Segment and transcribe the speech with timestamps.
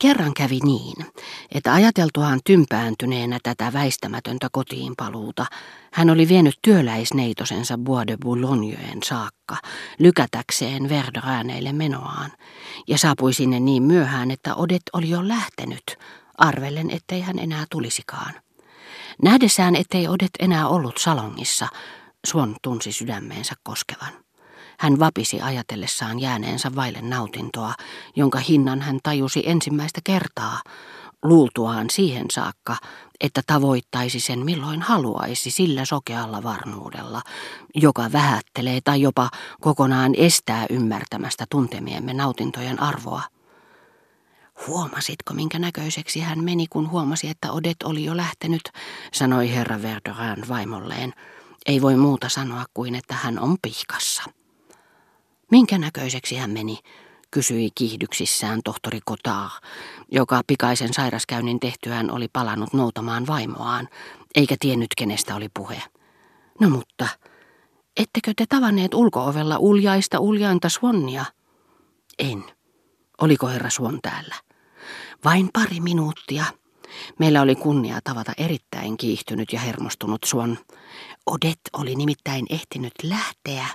[0.00, 1.06] Kerran kävi niin,
[1.54, 5.46] että ajateltuaan tympääntyneenä tätä väistämätöntä kotiin paluuta,
[5.92, 9.56] hän oli vienyt työläisneitosensa Bois de Boulogneön saakka,
[9.98, 12.32] lykätäkseen Verdrääneille menoaan,
[12.88, 15.98] ja saapui sinne niin myöhään, että Odet oli jo lähtenyt,
[16.38, 18.34] arvellen, ettei hän enää tulisikaan.
[19.22, 21.68] Nähdessään, ettei Odet enää ollut salongissa,
[22.26, 24.12] Suon tunsi sydämeensä koskevan.
[24.80, 27.74] Hän vapisi ajatellessaan jääneensä vaille nautintoa,
[28.16, 30.60] jonka hinnan hän tajusi ensimmäistä kertaa,
[31.22, 32.76] luultuaan siihen saakka,
[33.20, 37.22] että tavoittaisi sen milloin haluaisi sillä sokealla varmuudella,
[37.74, 39.30] joka vähättelee tai jopa
[39.60, 43.22] kokonaan estää ymmärtämästä tuntemiemme nautintojen arvoa.
[44.66, 48.62] Huomasitko, minkä näköiseksi hän meni, kun huomasi, että Odet oli jo lähtenyt,
[49.12, 51.12] sanoi herra Verdoran vaimolleen.
[51.66, 54.39] Ei voi muuta sanoa kuin, että hän on pihkassa.
[55.50, 56.78] Minkä näköiseksi hän meni,
[57.30, 59.50] kysyi kiihdyksissään tohtori Kotar,
[60.12, 63.88] joka pikaisen sairaskäynnin tehtyään oli palannut noutamaan vaimoaan,
[64.34, 65.82] eikä tiennyt kenestä oli puhe.
[66.60, 67.08] No mutta,
[67.96, 71.24] ettekö te tavanneet ulkoovella uljaista uljainta Swannia?
[72.18, 72.44] En.
[73.20, 74.34] Oliko herra Swan täällä?
[75.24, 76.44] Vain pari minuuttia.
[77.18, 80.58] Meillä oli kunnia tavata erittäin kiihtynyt ja hermostunut Swan.
[81.26, 83.66] Odet oli nimittäin ehtinyt lähteä.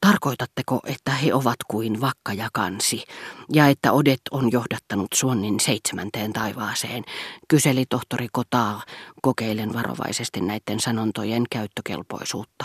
[0.00, 3.04] Tarkoitatteko, että he ovat kuin vakka ja kansi,
[3.52, 7.04] ja että Odet on johdattanut Suonnin seitsemänteen taivaaseen,
[7.48, 8.82] kyseli tohtori Kotaa
[9.22, 12.64] kokeilen varovaisesti näiden sanontojen käyttökelpoisuutta.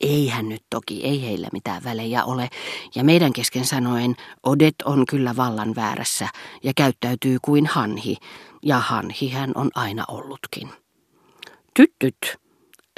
[0.00, 2.48] Ei hän nyt toki, ei heillä mitään välejä ole,
[2.94, 6.28] ja meidän kesken sanoen Odet on kyllä vallan väärässä
[6.64, 8.16] ja käyttäytyy kuin hanhi,
[8.62, 10.70] ja hanhi hän on aina ollutkin.
[11.74, 12.16] Tyttyt,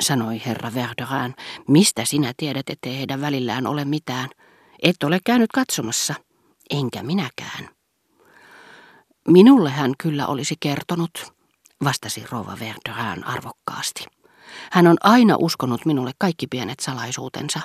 [0.01, 1.35] sanoi herra Verderan.
[1.69, 4.29] Mistä sinä tiedät, ettei heidän välillään ole mitään?
[4.83, 6.15] Et ole käynyt katsomassa.
[6.71, 7.69] Enkä minäkään.
[9.29, 11.33] Minulle hän kyllä olisi kertonut,
[11.85, 14.05] vastasi rouva Verderan arvokkaasti.
[14.73, 17.61] Hän on aina uskonut minulle kaikki pienet salaisuutensa.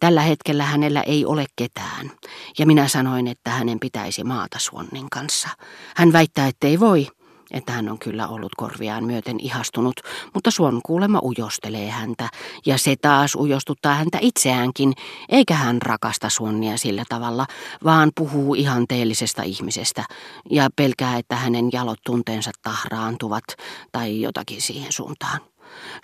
[0.00, 2.10] Tällä hetkellä hänellä ei ole ketään,
[2.58, 5.48] ja minä sanoin, että hänen pitäisi maata Suonnin kanssa.
[5.96, 7.06] Hän väittää, ettei voi,
[7.50, 10.00] että hän on kyllä ollut korviaan myöten ihastunut,
[10.34, 12.28] mutta Suon kuulema ujostelee häntä,
[12.66, 14.92] ja se taas ujostuttaa häntä itseäänkin,
[15.28, 17.46] eikä hän rakasta Suonnia sillä tavalla,
[17.84, 20.04] vaan puhuu ihanteellisesta ihmisestä,
[20.50, 23.44] ja pelkää, että hänen jalot tunteensa tahraantuvat,
[23.92, 25.40] tai jotakin siihen suuntaan.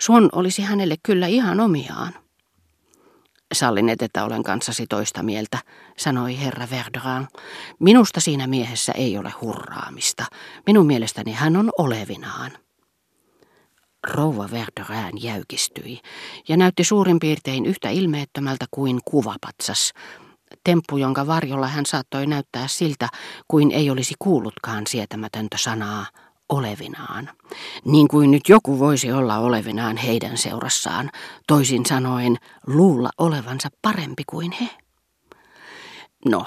[0.01, 2.22] Suon olisi hänelle kyllä ihan omiaan.
[3.53, 5.57] Sallinet, että olen kanssasi toista mieltä,
[5.97, 7.27] sanoi herra Verderan.
[7.79, 10.25] Minusta siinä miehessä ei ole hurraamista.
[10.65, 12.51] Minun mielestäni hän on olevinaan.
[14.07, 15.99] Rouva Verderan jäykistyi
[16.47, 19.93] ja näytti suurin piirtein yhtä ilmeettömältä kuin kuvapatsas.
[20.63, 23.09] Temppu, jonka varjolla hän saattoi näyttää siltä,
[23.47, 26.05] kuin ei olisi kuullutkaan sietämätöntä sanaa
[26.53, 27.29] olevinaan.
[27.85, 31.11] Niin kuin nyt joku voisi olla olevinaan heidän seurassaan,
[31.47, 32.37] toisin sanoen
[32.67, 34.69] luulla olevansa parempi kuin he.
[36.25, 36.45] No,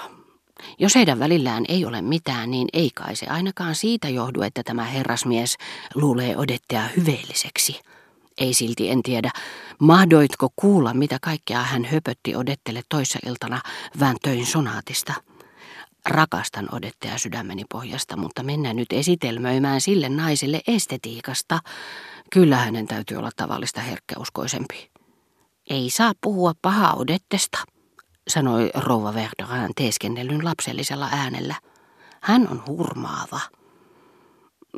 [0.79, 4.85] jos heidän välillään ei ole mitään, niin ei kai se ainakaan siitä johdu, että tämä
[4.85, 5.57] herrasmies
[5.95, 7.81] luulee odettea hyveelliseksi.
[8.39, 9.31] Ei silti en tiedä,
[9.79, 13.61] mahdoitko kuulla, mitä kaikkea hän höpötti odettele toissa iltana
[14.01, 15.15] vääntöin sonaatista.
[16.07, 21.59] Rakastan odettea sydämeni pohjasta, mutta mennään nyt esitelmöimään sille naiselle estetiikasta.
[22.33, 24.91] Kyllä hänen täytyy olla tavallista herkkäuskoisempi.
[25.71, 27.59] Ei saa puhua pahaa odettesta,
[28.29, 31.55] sanoi rouva Verderan teeskennellyn lapsellisella äänellä.
[32.21, 33.41] Hän on hurmaava.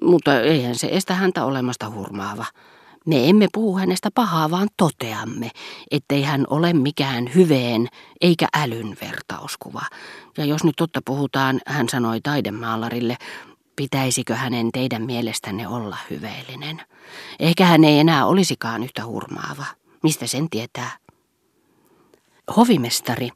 [0.03, 2.45] Mutta eihän se estä häntä olemasta hurmaava.
[3.09, 5.51] Me emme puhu hänestä pahaa, vaan toteamme,
[5.91, 7.89] ettei hän ole mikään hyveen
[8.21, 9.83] eikä älyn vertauskuva.
[10.39, 13.17] Ja jos nyt totta puhutaan, hän sanoi taidemaalarille,
[13.77, 16.83] pitäisikö hänen teidän mielestänne olla hyveellinen.
[17.41, 19.65] Ehkä hän ei enää olisikaan yhtä hurmaava.
[20.03, 20.91] Mistä sen tietää?
[22.57, 23.31] Hovimestari,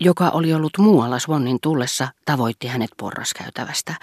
[0.00, 3.94] joka oli ollut muualla Swannin tullessa, tavoitti hänet porraskäytävästä,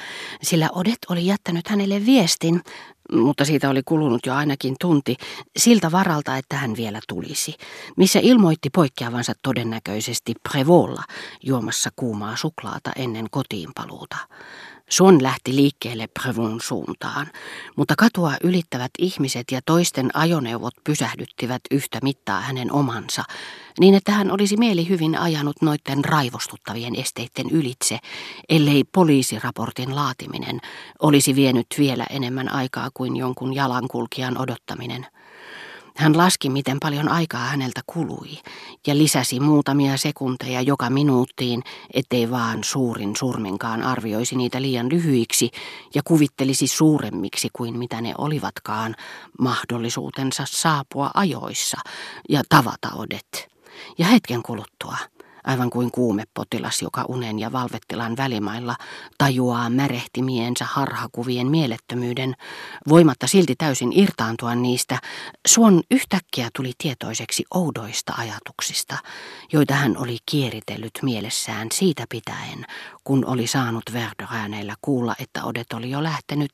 [0.41, 2.61] sillä Odet oli jättänyt hänelle viestin,
[3.11, 5.15] mutta siitä oli kulunut jo ainakin tunti,
[5.57, 7.55] siltä varalta, että hän vielä tulisi,
[7.97, 11.03] missä ilmoitti poikkeavansa todennäköisesti Prevolla
[11.43, 14.17] juomassa kuumaa suklaata ennen kotiinpaluuta.
[14.89, 17.27] Suon lähti liikkeelle Prevon suuntaan,
[17.75, 23.23] mutta katua ylittävät ihmiset ja toisten ajoneuvot pysähdyttivät yhtä mittaa hänen omansa,
[23.79, 27.99] niin että hän olisi mieli hyvin ajanut noiden raivostuttavien esteiden ylitse,
[28.49, 30.59] ellei poliisiraportin laatiminen
[30.99, 35.05] olisi vienyt vielä enemmän aikaa kuin jonkun jalankulkijan odottaminen.
[35.95, 38.29] Hän laski, miten paljon aikaa häneltä kului,
[38.87, 41.63] ja lisäsi muutamia sekunteja joka minuuttiin,
[41.93, 45.51] ettei vaan suurin surminkaan arvioisi niitä liian lyhyiksi
[45.95, 48.95] ja kuvittelisi suuremmiksi kuin mitä ne olivatkaan
[49.39, 51.77] mahdollisuutensa saapua ajoissa
[52.29, 53.47] ja tavata odet.
[53.97, 54.97] Ja hetken kuluttua
[55.43, 58.75] aivan kuin kuumepotilas, joka unen ja valvettilan välimailla
[59.17, 62.35] tajuaa märehtimiensä harhakuvien mielettömyyden,
[62.89, 64.99] voimatta silti täysin irtaantua niistä,
[65.47, 68.97] Suon yhtäkkiä tuli tietoiseksi oudoista ajatuksista,
[69.53, 72.65] joita hän oli kieritellyt mielessään siitä pitäen,
[73.03, 76.51] kun oli saanut Verdörääneillä kuulla, että Odet oli jo lähtenyt,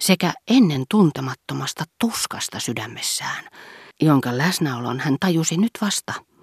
[0.00, 3.44] sekä ennen tuntemattomasta tuskasta sydämessään,
[4.00, 6.12] jonka läsnäolon hän tajusi nyt vasta–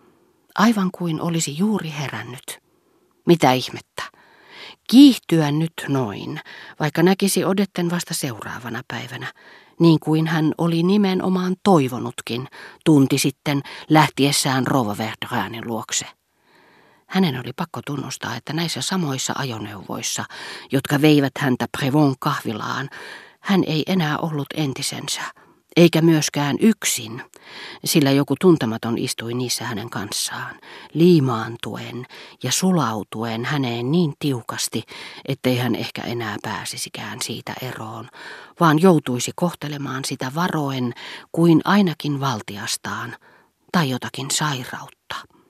[0.56, 2.60] aivan kuin olisi juuri herännyt.
[3.28, 4.04] Mitä ihmettä?
[4.90, 6.40] Kiihtyä nyt noin,
[6.80, 9.34] vaikka näkisi Odetten vasta seuraavana päivänä,
[9.80, 12.48] niin kuin hän oli nimenomaan toivonutkin
[12.86, 16.06] tunti sitten lähtiessään Rova Verdräänin luokse.
[17.08, 20.26] Hänen oli pakko tunnustaa, että näissä samoissa ajoneuvoissa,
[20.72, 22.90] jotka veivät häntä Prevon kahvilaan,
[23.40, 25.22] hän ei enää ollut entisensä–
[25.76, 27.22] eikä myöskään yksin,
[27.86, 30.56] sillä joku tuntematon istui niissä hänen kanssaan,
[30.94, 32.06] liimaantuen
[32.44, 34.84] ja sulautuen häneen niin tiukasti,
[35.28, 38.10] ettei hän ehkä enää pääsisikään siitä eroon,
[38.60, 40.94] vaan joutuisi kohtelemaan sitä varoen
[41.32, 43.16] kuin ainakin valtiastaan
[43.72, 45.41] tai jotakin sairautta.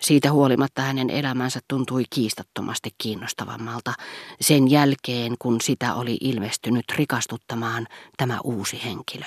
[0.00, 3.92] Siitä huolimatta hänen elämänsä tuntui kiistattomasti kiinnostavammalta
[4.40, 9.26] sen jälkeen, kun sitä oli ilmestynyt rikastuttamaan tämä uusi henkilö.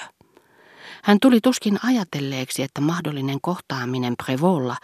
[1.03, 4.75] Hän tuli tuskin ajatelleeksi, että mahdollinen kohtaaminen Prevolla,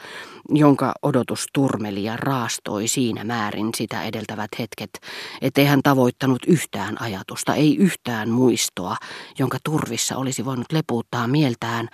[0.50, 4.90] jonka odotus turmeli ja raastoi siinä määrin sitä edeltävät hetket,
[5.42, 8.98] ettei hän tavoittanut yhtään ajatusta, ei yhtään muistoa,
[9.40, 11.90] jonka turvissa olisi voinut lepuuttaa mieltään,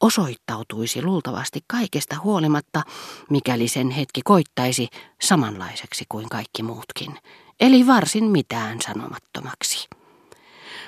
[0.00, 2.82] osoittautuisi luultavasti kaikesta huolimatta,
[3.30, 4.88] mikäli sen hetki koittaisi
[5.22, 7.18] samanlaiseksi kuin kaikki muutkin,
[7.60, 9.88] eli varsin mitään sanomattomaksi.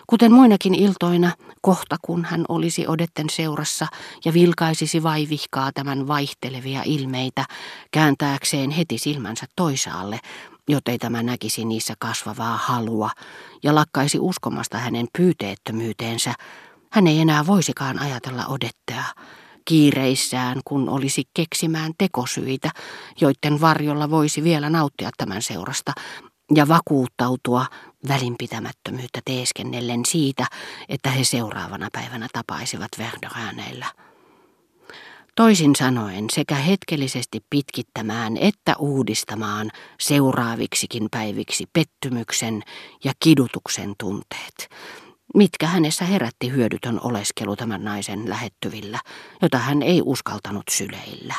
[0.07, 3.87] Kuten muinakin iltoina, kohta kun hän olisi odetten seurassa
[4.25, 7.45] ja vilkaisisi vaivihkaa tämän vaihtelevia ilmeitä,
[7.91, 10.21] kääntääkseen heti silmänsä toisaalle,
[10.69, 13.11] jottei tämä näkisi niissä kasvavaa halua
[13.63, 16.35] ja lakkaisi uskomasta hänen pyyteettömyyteensä,
[16.93, 19.05] hän ei enää voisikaan ajatella odettea,
[19.65, 22.71] kiireissään, kun olisi keksimään tekosyitä,
[23.21, 25.93] joiden varjolla voisi vielä nauttia tämän seurasta,
[26.55, 27.67] ja vakuuttautua
[28.09, 30.47] välinpitämättömyyttä teeskennellen siitä,
[30.89, 33.87] että he seuraavana päivänä tapaisivat Verdörääneillä.
[35.37, 42.63] Toisin sanoen sekä hetkellisesti pitkittämään että uudistamaan seuraaviksikin päiviksi pettymyksen
[43.05, 44.69] ja kidutuksen tunteet,
[45.37, 48.99] mitkä hänessä herätti hyödytön oleskelu tämän naisen lähettyvillä,
[49.43, 51.35] jota hän ei uskaltanut syleillä.